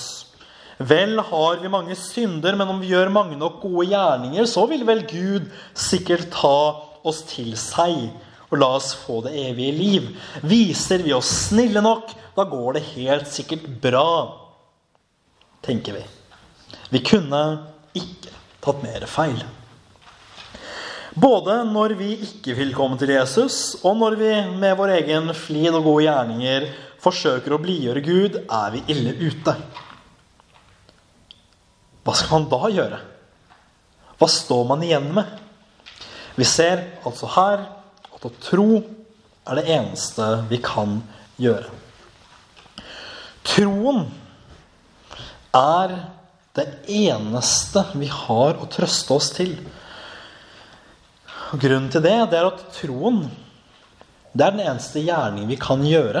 Vel 0.78 1.18
har 1.18 1.58
vi 1.62 1.72
mange 1.72 1.96
synder, 1.98 2.54
men 2.56 2.70
om 2.70 2.80
vi 2.80 2.92
gjør 2.92 3.12
mange 3.12 3.36
nok 3.40 3.58
gode 3.64 3.88
gjerninger, 3.90 4.46
så 4.48 4.66
vil 4.70 4.84
vel 4.88 5.02
Gud 5.08 5.50
sikkert 5.74 6.30
ta 6.36 6.56
oss 7.06 7.22
til 7.28 7.56
seg 7.58 8.06
og 8.46 8.60
la 8.60 8.68
oss 8.78 8.92
få 9.02 9.20
det 9.24 9.34
evige 9.48 9.74
liv. 9.74 10.10
Viser 10.46 11.02
vi 11.02 11.16
oss 11.16 11.32
snille 11.48 11.82
nok, 11.82 12.12
da 12.36 12.44
går 12.46 12.76
det 12.76 12.88
helt 12.92 13.32
sikkert 13.32 13.66
bra, 13.82 14.45
tenker 15.66 15.98
vi. 15.98 16.04
Vi 16.94 17.02
kunne 17.04 17.42
ikke 17.96 18.32
tatt 18.64 18.82
mer 18.84 19.06
feil. 19.10 19.42
Både 21.16 21.62
når 21.64 21.94
vi 21.96 22.10
ikke 22.26 22.54
vil 22.58 22.74
komme 22.76 22.98
til 23.00 23.14
Jesus, 23.14 23.78
og 23.82 23.96
når 23.96 24.18
vi 24.20 24.32
med 24.60 24.76
vår 24.76 24.98
egen 24.98 25.32
flid 25.34 25.72
og 25.72 25.86
gode 25.86 26.04
gjerninger 26.04 26.66
forsøker 27.00 27.54
å 27.54 27.60
blidgjøre 27.62 28.02
Gud, 28.04 28.36
er 28.44 28.74
vi 28.74 28.82
ille 28.92 29.14
ute. 29.22 29.54
Hva 32.04 32.14
skal 32.14 32.36
man 32.36 32.50
da 32.52 32.68
gjøre? 32.70 33.00
Hva 34.20 34.28
står 34.30 34.68
man 34.68 34.84
igjen 34.84 35.08
med? 35.16 35.32
Vi 36.36 36.44
ser 36.44 36.84
altså 37.08 37.30
her 37.32 37.64
at 38.12 38.28
å 38.28 38.32
tro 38.36 38.68
er 39.46 39.58
det 39.58 39.66
eneste 39.72 40.28
vi 40.50 40.60
kan 40.60 40.98
gjøre. 41.40 41.72
Troen 43.46 44.04
er 45.54 45.96
det 46.56 46.66
eneste 46.88 47.84
vi 48.00 48.08
har 48.10 48.56
å 48.58 48.68
trøste 48.72 49.16
oss 49.16 49.30
til. 49.36 49.52
Og 51.52 51.60
grunnen 51.62 51.90
til 51.92 52.02
det, 52.04 52.16
det 52.32 52.40
er 52.40 52.48
at 52.48 52.64
troen 52.78 53.26
det 54.36 54.44
er 54.44 54.52
den 54.52 54.66
eneste 54.66 55.00
gjerning 55.00 55.46
vi 55.48 55.56
kan 55.56 55.80
gjøre 55.86 56.20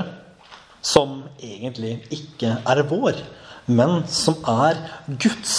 som 0.86 1.18
egentlig 1.42 1.98
ikke 2.14 2.54
er 2.64 2.80
vår, 2.88 3.18
men 3.66 4.06
som 4.08 4.38
er 4.48 4.78
Guds. 5.20 5.56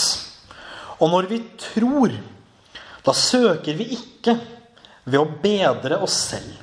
Og 0.97 1.11
når 1.11 1.27
vi 1.29 1.41
tror, 1.61 2.15
da 3.05 3.13
søker 3.13 3.77
vi 3.77 3.91
ikke 3.97 4.37
ved 5.05 5.19
å 5.19 5.27
bedre 5.43 5.99
oss 6.03 6.15
selv, 6.31 6.55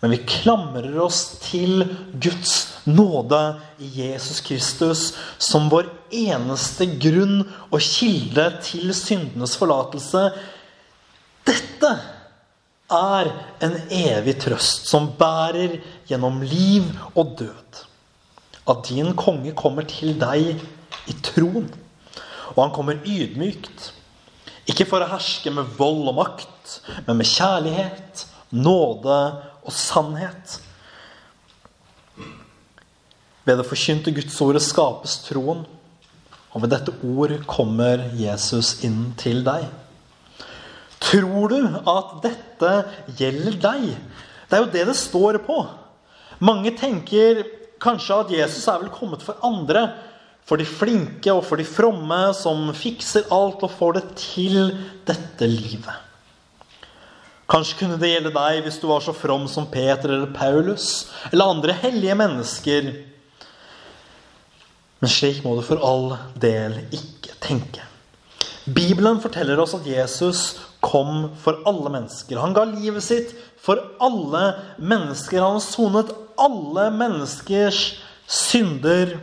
men 0.00 0.12
vi 0.12 0.24
klamrer 0.28 0.98
oss 1.00 1.38
til 1.42 1.84
Guds 2.12 2.56
nåde 2.84 3.40
i 3.82 3.88
Jesus 4.00 4.42
Kristus 4.44 5.06
som 5.42 5.70
vår 5.72 5.88
eneste 6.14 6.88
grunn 7.00 7.40
og 7.70 7.80
kilde 7.82 8.44
til 8.66 8.92
syndenes 8.94 9.56
forlatelse. 9.58 10.28
Dette 11.48 11.94
er 12.92 13.32
en 13.64 13.76
evig 13.90 14.36
trøst 14.44 14.86
som 14.90 15.08
bærer 15.18 15.80
gjennom 16.06 16.42
liv 16.44 16.86
og 17.14 17.34
død. 17.40 17.82
At 18.68 18.86
din 18.90 19.14
konge 19.18 19.54
kommer 19.58 19.86
til 19.88 20.14
deg 20.20 20.54
i 21.06 21.18
troen. 21.24 21.68
Og 22.54 22.62
han 22.62 22.74
kommer 22.74 23.02
ydmykt. 23.02 23.92
Ikke 24.66 24.86
for 24.88 25.02
å 25.02 25.10
herske 25.10 25.50
med 25.54 25.76
vold 25.78 26.08
og 26.10 26.16
makt, 26.18 26.80
men 27.06 27.20
med 27.20 27.28
kjærlighet, 27.30 28.24
nåde 28.50 29.18
og 29.66 29.74
sannhet. 29.74 30.60
Ved 33.46 33.60
det 33.60 33.66
forkynte 33.68 34.14
Guds 34.14 34.38
ordet 34.42 34.62
skapes 34.64 35.20
troen, 35.26 35.64
og 36.54 36.62
ved 36.62 36.72
dette 36.72 36.94
ord 37.04 37.34
kommer 37.50 38.06
Jesus 38.16 38.78
inn 38.86 39.12
til 39.20 39.42
deg. 39.46 39.66
Tror 41.02 41.52
du 41.52 41.60
at 41.92 42.14
dette 42.24 42.72
gjelder 43.18 43.58
deg? 43.60 43.90
Det 44.48 44.56
er 44.56 44.64
jo 44.64 44.72
det 44.72 44.86
det 44.88 44.96
står 44.98 45.38
på. 45.44 45.60
Mange 46.40 46.72
tenker 46.78 47.44
kanskje 47.82 48.20
at 48.22 48.32
Jesus 48.34 48.66
er 48.70 48.80
vel 48.82 48.92
kommet 48.94 49.22
for 49.24 49.38
andre. 49.46 49.88
For 50.46 50.58
de 50.58 50.66
flinke 50.68 51.32
og 51.34 51.44
for 51.44 51.58
de 51.58 51.66
fromme 51.66 52.18
som 52.38 52.70
fikser 52.74 53.28
alt 53.34 53.64
og 53.66 53.72
får 53.76 53.98
det 53.98 54.04
til 54.22 54.58
dette 55.08 55.48
livet. 55.50 56.05
Kanskje 57.46 57.78
kunne 57.78 57.98
det 58.00 58.10
gjelde 58.10 58.34
deg 58.34 58.64
hvis 58.64 58.78
du 58.82 58.88
var 58.90 59.02
så 59.04 59.14
from 59.14 59.46
som 59.50 59.68
Peter 59.70 60.10
eller 60.10 60.32
Paulus 60.34 61.06
eller 61.30 61.52
andre 61.54 61.76
hellige 61.78 62.16
mennesker. 62.18 62.88
Men 64.98 65.12
slik 65.12 65.44
må 65.44 65.54
du 65.54 65.62
for 65.66 65.82
all 65.86 66.16
del 66.42 66.80
ikke 66.90 67.36
tenke. 67.44 67.84
Bibelen 68.66 69.20
forteller 69.22 69.60
oss 69.62 69.76
at 69.78 69.86
Jesus 69.86 70.56
kom 70.82 71.28
for 71.38 71.62
alle 71.70 71.92
mennesker. 71.94 72.40
Han 72.42 72.56
ga 72.56 72.64
livet 72.66 73.04
sitt 73.06 73.34
for 73.62 73.78
alle 74.02 74.48
mennesker. 74.82 75.44
Han 75.44 75.62
sonet 75.62 76.10
alle 76.42 76.88
menneskers 76.94 78.00
synder. 78.26 79.14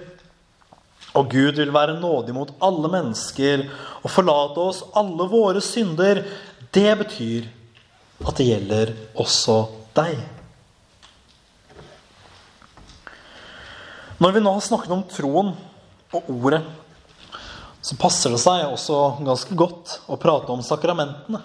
Og 1.14 1.28
Gud 1.34 1.60
vil 1.60 1.74
være 1.76 2.00
nådig 2.00 2.38
mot 2.38 2.56
alle 2.64 2.88
mennesker 2.94 3.66
og 4.00 4.08
forlate 4.10 4.64
oss 4.64 4.80
alle 4.96 5.28
våre 5.30 5.60
synder. 5.62 6.24
Det 6.74 6.96
betyr 7.04 7.52
at 8.24 8.38
det 8.40 8.48
gjelder 8.48 8.94
også 9.20 9.58
deg. 9.98 10.18
Når 14.24 14.36
vi 14.36 14.44
nå 14.44 14.54
har 14.56 14.64
snakket 14.64 14.94
om 14.96 15.04
troen 15.12 15.52
og 16.14 16.30
ordet, 16.32 16.62
så 17.84 17.98
passer 18.00 18.32
det 18.32 18.40
seg 18.40 18.64
også 18.70 19.00
ganske 19.26 19.58
godt 19.60 19.98
å 20.08 20.16
prate 20.22 20.54
om 20.54 20.64
sakramentene. 20.64 21.42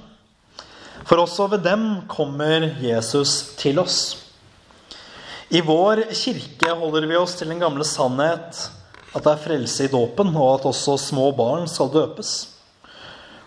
For 1.09 1.19
også 1.23 1.49
ved 1.55 1.65
dem 1.67 1.87
kommer 2.11 2.69
Jesus 2.83 3.57
til 3.59 3.81
oss. 3.83 3.99
I 5.49 5.63
vår 5.65 6.05
kirke 6.13 6.75
holder 6.77 7.09
vi 7.09 7.17
oss 7.19 7.35
til 7.39 7.51
den 7.51 7.63
gamle 7.63 7.87
sannhet 7.89 8.69
at 9.17 9.25
det 9.25 9.33
er 9.33 9.41
frelse 9.41 9.87
i 9.87 9.91
dåpen, 9.91 10.35
og 10.37 10.59
at 10.59 10.69
også 10.69 10.99
små 11.01 11.31
barn 11.35 11.65
skal 11.71 11.89
døpes. 11.91 12.33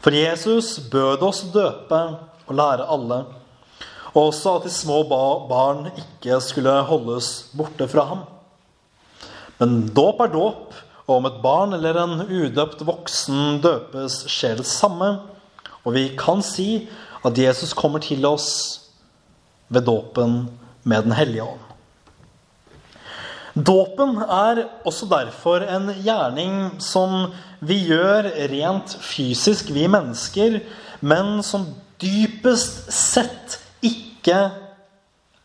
For 0.01 0.15
Jesus 0.15 0.79
bød 0.91 1.21
oss 1.27 1.43
døpe 1.53 2.00
og 2.48 2.57
lære 2.57 2.88
alle, 2.93 3.24
og 4.12 4.27
også 4.27 4.57
at 4.57 4.67
de 4.67 4.74
små 4.74 5.03
barn 5.07 5.88
ikke 5.95 6.41
skulle 6.43 6.74
holdes 6.88 7.50
borte 7.57 7.88
fra 7.88 8.05
ham. 8.10 8.24
Men 9.60 9.88
dåp 9.95 10.19
er 10.19 10.33
dåp, 10.33 10.75
og 11.07 11.15
om 11.19 11.27
et 11.29 11.39
barn 11.43 11.74
eller 11.77 12.00
en 12.01 12.24
udøpt 12.25 12.83
voksen 12.88 13.60
døpes, 13.63 14.24
skjer 14.31 14.60
det 14.60 14.67
samme. 14.67 15.19
Og 15.86 15.95
vi 15.95 16.10
kan 16.17 16.43
si 16.45 16.88
at 17.25 17.38
Jesus 17.38 17.74
kommer 17.77 18.01
til 18.03 18.25
oss 18.25 18.81
ved 19.69 19.86
dåpen 19.88 20.50
med 20.83 21.03
Den 21.03 21.15
hellige 21.15 21.43
ånd. 21.43 21.67
Dåpen 23.55 24.15
er 24.24 24.63
også 24.88 25.05
derfor 25.12 25.65
en 25.67 25.89
gjerning 26.03 26.77
som 26.79 27.33
vi 27.60 27.81
gjør 27.89 28.29
rent 28.50 28.95
fysisk, 29.03 29.74
vi 29.75 29.88
mennesker, 29.91 30.62
men 31.01 31.43
som 31.43 31.67
dypest 32.01 32.91
sett 32.93 33.60
ikke 33.86 34.38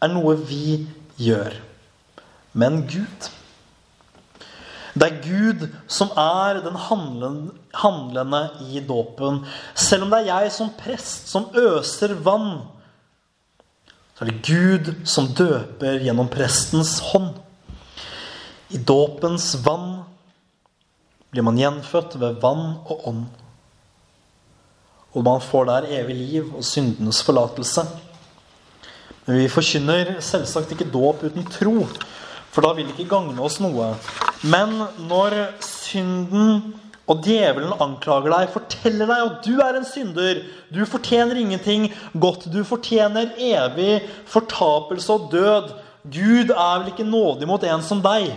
er 0.02 0.12
noe 0.12 0.36
vi 0.48 0.84
gjør, 1.20 1.56
men 2.56 2.82
Gud. 2.88 3.30
Det 4.96 5.06
er 5.10 5.18
Gud 5.20 5.66
som 5.92 6.12
er 6.16 6.62
den 6.64 6.76
handlende 6.80 8.42
i 8.72 8.80
dåpen. 8.80 9.42
Selv 9.76 10.06
om 10.06 10.12
det 10.12 10.22
er 10.22 10.30
jeg 10.30 10.54
som 10.54 10.72
prest 10.78 11.28
som 11.28 11.50
øser 11.52 12.16
vann, 12.24 12.62
så 14.16 14.24
er 14.24 14.30
det 14.30 14.46
Gud 14.48 14.92
som 15.04 15.28
døper 15.36 16.00
gjennom 16.00 16.30
prestens 16.32 16.96
hånd. 17.10 17.34
I 18.72 18.80
dåpens 18.80 19.52
vann 19.66 20.06
blir 21.30 21.44
man 21.44 21.60
gjenfødt 21.60 22.16
ved 22.22 22.40
vann 22.40 22.78
og 22.88 23.04
ånd. 23.12 23.26
Og 25.16 25.24
man 25.24 25.40
får 25.40 25.68
der 25.70 25.88
evig 26.02 26.16
liv 26.16 26.50
og 26.56 26.64
syndenes 26.66 27.22
forlatelse. 27.24 27.86
Men 29.26 29.40
vi 29.40 29.50
forkynner 29.50 30.18
selvsagt 30.22 30.74
ikke 30.74 30.90
dåp 30.92 31.24
uten 31.24 31.46
tro. 31.50 31.86
For 32.52 32.64
da 32.64 32.74
vil 32.76 32.88
det 32.88 32.98
ikke 32.98 33.14
gagne 33.16 33.40
oss 33.42 33.56
noe. 33.64 33.94
Men 34.44 34.76
når 35.08 35.38
synden 35.64 36.74
og 37.06 37.22
djevelen 37.24 37.72
anklager 37.80 38.32
deg, 38.34 38.52
forteller 38.52 39.08
deg 39.08 39.24
at 39.24 39.40
du 39.46 39.60
er 39.62 39.78
en 39.78 39.88
synder, 39.88 40.42
du 40.74 40.82
fortjener 40.88 41.38
ingenting 41.40 41.88
godt, 42.18 42.48
du 42.52 42.60
fortjener 42.66 43.32
evig 43.38 44.00
fortapelse 44.30 45.12
og 45.14 45.28
død 45.32 45.74
Gud 46.06 46.52
er 46.54 46.78
vel 46.78 46.92
ikke 46.92 47.06
nådig 47.06 47.48
mot 47.50 47.64
en 47.66 47.82
som 47.82 47.98
deg? 48.02 48.28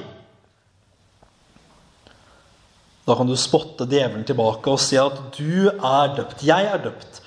Da 3.09 3.15
kan 3.17 3.25
du 3.25 3.33
spotte 3.39 3.87
djevelen 3.89 4.25
tilbake 4.27 4.69
og 4.69 4.81
si 4.83 4.97
at 5.01 5.17
du 5.33 5.65
er 5.71 6.11
døpt. 6.13 6.43
Jeg 6.45 6.67
er 6.69 6.83
døpt. 6.83 7.23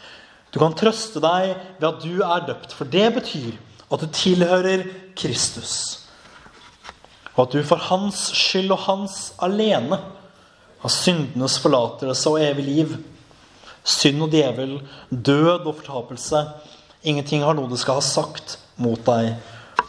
Du 0.55 0.61
kan 0.61 0.77
trøste 0.79 1.18
deg 1.23 1.57
ved 1.81 1.88
at 1.88 2.05
du 2.05 2.21
er 2.23 2.45
døpt, 2.47 2.75
for 2.77 2.87
det 2.87 3.09
betyr 3.16 3.57
at 3.90 4.05
du 4.05 4.12
tilhører 4.14 4.85
Kristus. 5.18 5.75
Og 7.35 7.47
at 7.47 7.57
du 7.57 7.64
for 7.66 7.83
hans 7.88 8.29
skyld 8.37 8.71
og 8.71 8.85
hans 8.87 9.16
alene 9.42 9.99
har 10.85 10.92
syndenes 10.92 11.59
forlatelse 11.62 12.31
og 12.31 12.38
evig 12.45 12.68
liv. 12.68 12.97
Synd 13.83 14.23
og 14.23 14.31
djevel, 14.31 14.79
død 15.11 15.66
og 15.66 15.75
fortapelse. 15.81 16.47
Ingenting 17.03 17.42
har 17.42 17.59
noe 17.59 17.71
du 17.71 17.79
skal 17.81 17.99
ha 17.99 18.07
sagt 18.07 18.61
mot 18.79 19.03
deg 19.09 19.35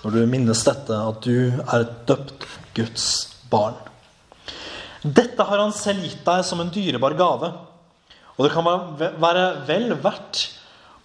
når 0.02 0.16
du 0.16 0.24
minnes 0.28 0.66
dette, 0.66 0.98
at 0.98 1.22
du 1.24 1.54
er 1.54 1.84
et 1.84 1.98
døpt 2.10 2.48
Guds 2.74 3.10
barn. 3.52 3.78
Dette 5.04 5.44
har 5.44 5.60
han 5.60 5.74
selv 5.76 6.04
gitt 6.06 6.24
deg 6.26 6.44
som 6.48 6.62
en 6.64 6.72
dyrebar 6.72 7.16
gave. 7.20 7.52
Og 8.38 8.46
det 8.46 8.54
kan 8.54 8.66
være 9.22 9.48
vel 9.68 9.92
verdt 10.02 10.48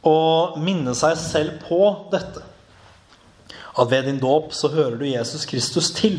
å 0.06 0.58
minne 0.62 0.94
seg 0.96 1.18
selv 1.20 1.58
på 1.66 1.80
dette 2.12 2.44
at 3.78 3.90
ved 3.90 4.08
din 4.08 4.18
dåp 4.18 4.50
så 4.56 4.70
hører 4.72 4.96
du 4.98 5.06
Jesus 5.06 5.46
Kristus 5.46 5.92
til. 5.94 6.18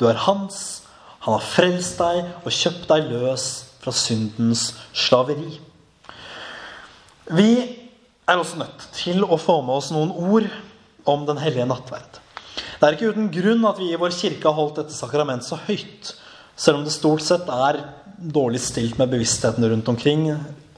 Du 0.00 0.08
er 0.10 0.18
hans. 0.26 0.82
Han 1.22 1.36
har 1.36 1.46
frelst 1.46 2.00
deg 2.00 2.32
og 2.42 2.50
kjøpt 2.52 2.88
deg 2.90 3.06
løs 3.12 3.46
fra 3.82 3.94
syndens 3.94 4.72
slaveri. 4.96 5.60
Vi 7.30 7.50
er 8.26 8.40
også 8.40 8.58
nødt 8.60 8.88
til 8.96 9.22
å 9.24 9.38
få 9.40 9.60
med 9.64 9.78
oss 9.78 9.92
noen 9.94 10.12
ord 10.12 10.48
om 11.08 11.26
Den 11.28 11.38
hellige 11.38 11.66
nattverd. 11.68 12.20
Det 12.80 12.86
er 12.86 12.96
ikke 12.96 13.12
uten 13.12 13.30
grunn 13.32 13.64
at 13.68 13.78
vi 13.78 13.90
i 13.92 13.98
vår 14.00 14.12
kirke 14.16 14.48
har 14.48 14.56
holdt 14.56 14.80
dette 14.80 14.96
sakrament 14.96 15.44
så 15.44 15.58
høyt, 15.66 16.14
selv 16.56 16.78
om 16.78 16.84
det 16.86 16.94
stort 16.94 17.24
sett 17.24 17.48
er 17.50 17.80
dårlig 18.18 18.60
stilt 18.62 18.98
med 18.98 19.10
bevisstheten 19.12 19.66
rundt 19.68 19.88
omkring 19.88 20.28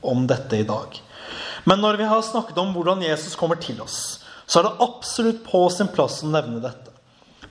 om 0.01 0.27
dette 0.27 0.57
i 0.57 0.67
dag. 0.67 1.03
Men 1.65 1.83
når 1.83 1.99
vi 2.01 2.09
har 2.09 2.23
snakket 2.23 2.59
om 2.63 2.73
hvordan 2.75 3.03
Jesus 3.03 3.37
kommer 3.37 3.59
til 3.61 3.81
oss, 3.83 4.23
så 4.47 4.61
er 4.61 4.69
det 4.69 4.87
absolutt 4.87 5.43
på 5.47 5.65
sin 5.75 5.91
plass 5.91 6.23
å 6.23 6.31
nevne 6.31 6.63
dette. 6.63 6.93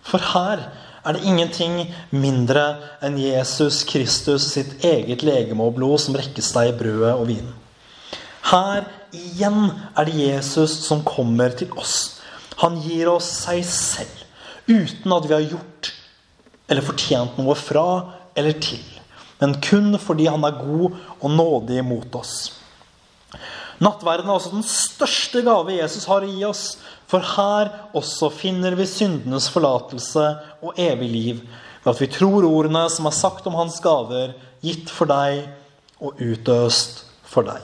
For 0.06 0.24
her 0.34 0.70
er 1.06 1.18
det 1.18 1.26
ingenting 1.28 1.82
mindre 2.16 2.64
enn 3.04 3.18
Jesus 3.20 3.84
Kristus 3.88 4.48
sitt 4.54 4.86
eget 4.86 5.26
legeme 5.26 5.68
og 5.68 5.76
blod 5.78 6.02
som 6.02 6.18
rekkes 6.18 6.54
deg 6.56 6.72
i 6.72 6.78
brødet 6.80 7.14
og 7.14 7.28
vinen. 7.30 7.54
Her 8.46 8.86
igjen 9.16 9.72
er 9.98 10.08
det 10.08 10.18
Jesus 10.18 10.80
som 10.86 11.04
kommer 11.06 11.54
til 11.58 11.72
oss. 11.78 12.22
Han 12.62 12.80
gir 12.82 13.10
oss 13.12 13.28
seg 13.44 13.66
selv 13.68 14.24
uten 14.66 15.14
at 15.14 15.28
vi 15.28 15.36
har 15.36 15.46
gjort 15.46 15.92
eller 16.70 16.86
fortjent 16.86 17.38
noe 17.38 17.54
fra 17.58 17.86
eller 18.36 18.60
til, 18.64 18.84
men 19.42 19.58
kun 19.64 19.96
fordi 20.02 20.28
han 20.32 20.46
er 20.48 20.60
god 20.60 20.96
og 21.20 21.32
nådig 21.32 21.82
mot 21.88 22.20
oss. 22.20 22.36
Nattverden 23.84 24.30
er 24.30 24.38
også 24.38 24.54
den 24.54 24.64
største 24.64 25.42
gave 25.44 25.76
Jesus 25.76 26.08
har 26.08 26.24
å 26.24 26.32
gi 26.32 26.46
oss. 26.48 26.64
For 27.12 27.24
her 27.36 27.72
også 27.96 28.32
finner 28.34 28.76
vi 28.80 28.88
syndenes 28.90 29.50
forlatelse 29.52 30.24
og 30.64 30.80
evig 30.80 31.10
liv 31.12 31.42
ved 31.84 31.92
at 31.92 32.02
vi 32.02 32.10
tror 32.10 32.48
ordene 32.48 32.86
som 32.90 33.06
er 33.06 33.14
sagt 33.14 33.46
om 33.46 33.58
hans 33.60 33.78
gaver, 33.84 34.34
gitt 34.66 34.90
for 34.90 35.12
deg 35.12 35.44
og 36.02 36.18
utøst 36.18 37.04
for 37.30 37.46
deg. 37.46 37.60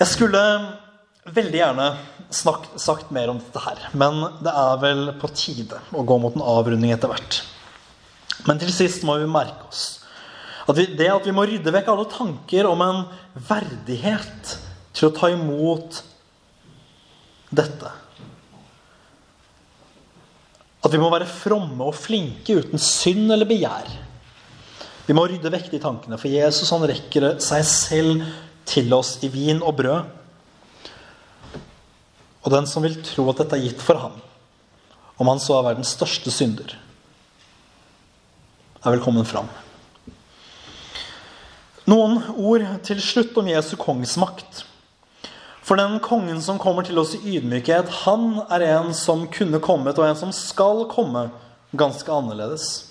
Jeg 0.00 0.08
skulle 0.08 0.40
veldig 1.36 1.58
gjerne 1.58 1.90
snakk, 2.32 2.70
sagt 2.80 3.12
mer 3.14 3.30
om 3.30 3.42
dette 3.42 3.60
her, 3.62 3.82
men 3.92 4.22
det 4.42 4.54
er 4.56 4.80
vel 4.82 5.04
på 5.20 5.30
tide 5.36 5.82
å 5.92 6.06
gå 6.06 6.16
mot 6.22 6.38
en 6.38 6.46
avrunding 6.54 6.94
etter 6.94 7.12
hvert. 7.12 7.42
Men 8.48 8.60
til 8.60 8.72
sist 8.74 9.04
må 9.06 9.18
vi 9.20 9.28
merke 9.30 9.68
oss 9.68 9.82
At 10.66 10.76
vi, 10.78 10.86
det 10.98 11.10
at 11.12 11.26
vi 11.26 11.34
må 11.34 11.44
rydde 11.46 11.74
vekk 11.74 11.90
alle 11.92 12.06
tanker 12.10 12.68
om 12.70 12.82
en 12.84 13.02
verdighet 13.48 14.56
til 14.94 15.08
å 15.08 15.14
ta 15.16 15.30
imot 15.32 16.02
dette. 17.52 17.90
At 20.82 20.92
vi 20.92 21.00
må 21.02 21.10
være 21.12 21.28
fromme 21.30 21.86
og 21.86 21.98
flinke 21.98 22.56
uten 22.58 22.80
synd 22.80 23.32
eller 23.34 23.48
begjær. 23.48 23.90
Vi 25.06 25.16
må 25.16 25.24
rydde 25.26 25.50
vekk 25.52 25.70
de 25.72 25.80
tankene, 25.82 26.18
for 26.18 26.30
Jesus 26.30 26.70
han 26.74 26.86
rekker 26.88 27.26
seg 27.42 27.64
selv 27.66 28.26
til 28.68 28.92
oss 28.94 29.16
i 29.26 29.30
vin 29.32 29.62
og 29.62 29.74
brød. 29.80 30.10
Og 32.42 32.50
den 32.54 32.66
som 32.70 32.82
vil 32.86 32.98
tro 33.06 33.28
at 33.30 33.42
dette 33.42 33.58
er 33.58 33.66
gitt 33.68 33.82
for 33.82 33.98
ham, 33.98 34.14
om 35.18 35.30
han 35.30 35.42
så 35.42 35.58
er 35.58 35.68
verdens 35.70 35.94
største 35.94 36.32
synder, 36.34 36.74
er 38.82 38.96
velkommen 38.96 39.26
fram. 39.26 39.46
Noen 41.86 42.18
ord 42.34 42.64
til 42.86 42.98
slutt 43.02 43.36
om 43.38 43.50
Jesu 43.50 43.76
kongsmakt. 43.78 44.64
For 45.62 45.78
den 45.78 46.00
kongen 46.02 46.40
som 46.42 46.58
kommer 46.58 46.82
til 46.86 46.98
oss 46.98 47.14
i 47.14 47.36
ydmykhet, 47.36 47.90
han 48.02 48.40
er 48.50 48.64
en 48.72 48.90
som 48.94 49.28
kunne 49.30 49.62
kommet, 49.62 49.98
og 49.98 50.08
en 50.08 50.18
som 50.18 50.34
skal 50.34 50.88
komme, 50.90 51.28
ganske 51.78 52.10
annerledes. 52.10 52.90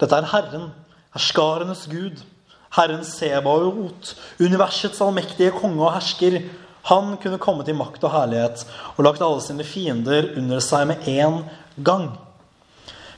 Dette 0.00 0.18
er 0.18 0.26
Herren, 0.32 0.72
herskarenes 1.14 1.86
Gud, 1.90 2.24
Herren 2.74 3.06
Sebaot, 3.06 4.16
universets 4.42 5.00
allmektige 5.00 5.54
konge 5.54 5.86
og 5.86 5.94
hersker. 5.94 6.42
Han 6.90 7.14
kunne 7.22 7.42
kommet 7.42 7.70
i 7.70 7.78
makt 7.78 8.02
og 8.06 8.14
herlighet 8.14 8.66
og 8.96 9.06
lagt 9.06 9.22
alle 9.22 9.42
sine 9.42 9.66
fiender 9.66 10.32
under 10.36 10.62
seg 10.62 10.90
med 10.90 11.06
én 11.06 11.44
gang. 11.86 12.10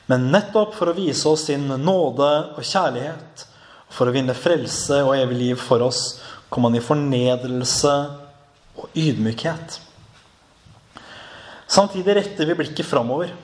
Men 0.08 0.30
nettopp 0.32 0.72
for 0.78 0.88
å 0.88 0.96
vise 0.96 1.28
oss 1.28 1.46
sin 1.50 1.66
nåde 1.68 2.30
og 2.56 2.64
kjærlighet, 2.64 3.44
for 3.92 4.08
å 4.08 4.14
vinne 4.14 4.36
frelse 4.36 5.02
og 5.04 5.16
evig 5.16 5.36
liv 5.36 5.60
for 5.60 5.84
oss, 5.84 6.18
kom 6.48 6.64
han 6.68 6.78
i 6.78 6.84
fornedrelse 6.84 7.94
og 8.78 8.96
ydmykhet. 8.96 9.78
Samtidig 11.68 12.16
retter 12.16 12.48
vi 12.48 12.56
blikket 12.56 12.88
framover, 12.88 13.34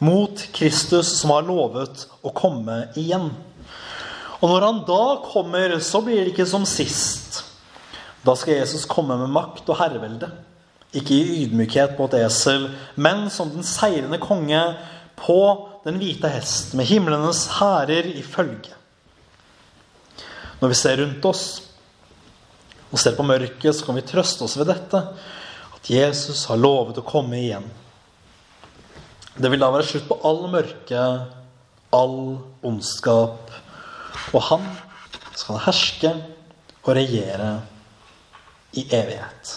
mot 0.00 0.40
Kristus 0.56 1.12
som 1.18 1.34
har 1.34 1.44
lovet 1.44 2.06
å 2.24 2.32
komme 2.32 2.86
igjen. 2.96 3.28
Og 4.40 4.48
når 4.48 4.64
han 4.64 4.78
da 4.88 5.02
kommer, 5.26 5.76
så 5.84 6.00
blir 6.00 6.22
det 6.22 6.32
ikke 6.32 6.48
som 6.48 6.64
sist. 6.64 7.42
Da 8.24 8.32
skal 8.36 8.62
Jesus 8.62 8.86
komme 8.88 9.18
med 9.20 9.32
makt 9.32 9.68
og 9.68 9.76
herrevelde. 9.80 10.30
Ikke 10.96 11.12
i 11.14 11.42
ydmykhet 11.44 11.92
på 11.98 12.08
et 12.08 12.16
esel, 12.22 12.70
men 12.96 13.28
som 13.32 13.52
den 13.52 13.66
seirende 13.66 14.18
konge 14.22 14.62
på 15.20 15.40
den 15.84 15.98
hvite 16.00 16.28
hest, 16.32 16.74
med 16.76 16.88
himlenes 16.88 17.46
hærer 17.58 18.08
i 18.10 18.22
følge. 18.24 18.76
Når 20.60 20.72
vi 20.72 20.76
ser 20.76 21.00
rundt 21.00 21.24
oss, 21.28 21.44
og 22.90 22.98
ser 22.98 23.14
på 23.14 23.26
mørket, 23.26 23.70
så 23.76 23.86
kan 23.86 23.96
vi 23.96 24.06
trøste 24.06 24.44
oss 24.44 24.56
ved 24.58 24.70
dette. 24.72 25.00
At 25.76 25.90
Jesus 25.90 26.42
har 26.50 26.58
lovet 26.58 26.98
å 26.98 27.06
komme 27.06 27.38
igjen. 27.38 27.68
Det 29.40 29.48
vil 29.48 29.62
da 29.62 29.70
være 29.72 29.86
slutt 29.86 30.08
på 30.08 30.18
all 30.26 30.42
mørke, 30.50 31.04
all 31.94 32.18
ondskap. 32.66 33.52
Og 34.34 34.42
han 34.50 34.66
skal 35.38 35.62
herske 35.64 36.12
og 36.82 36.92
regjere 36.98 37.54
i 38.76 38.84
evighet. 38.90 39.56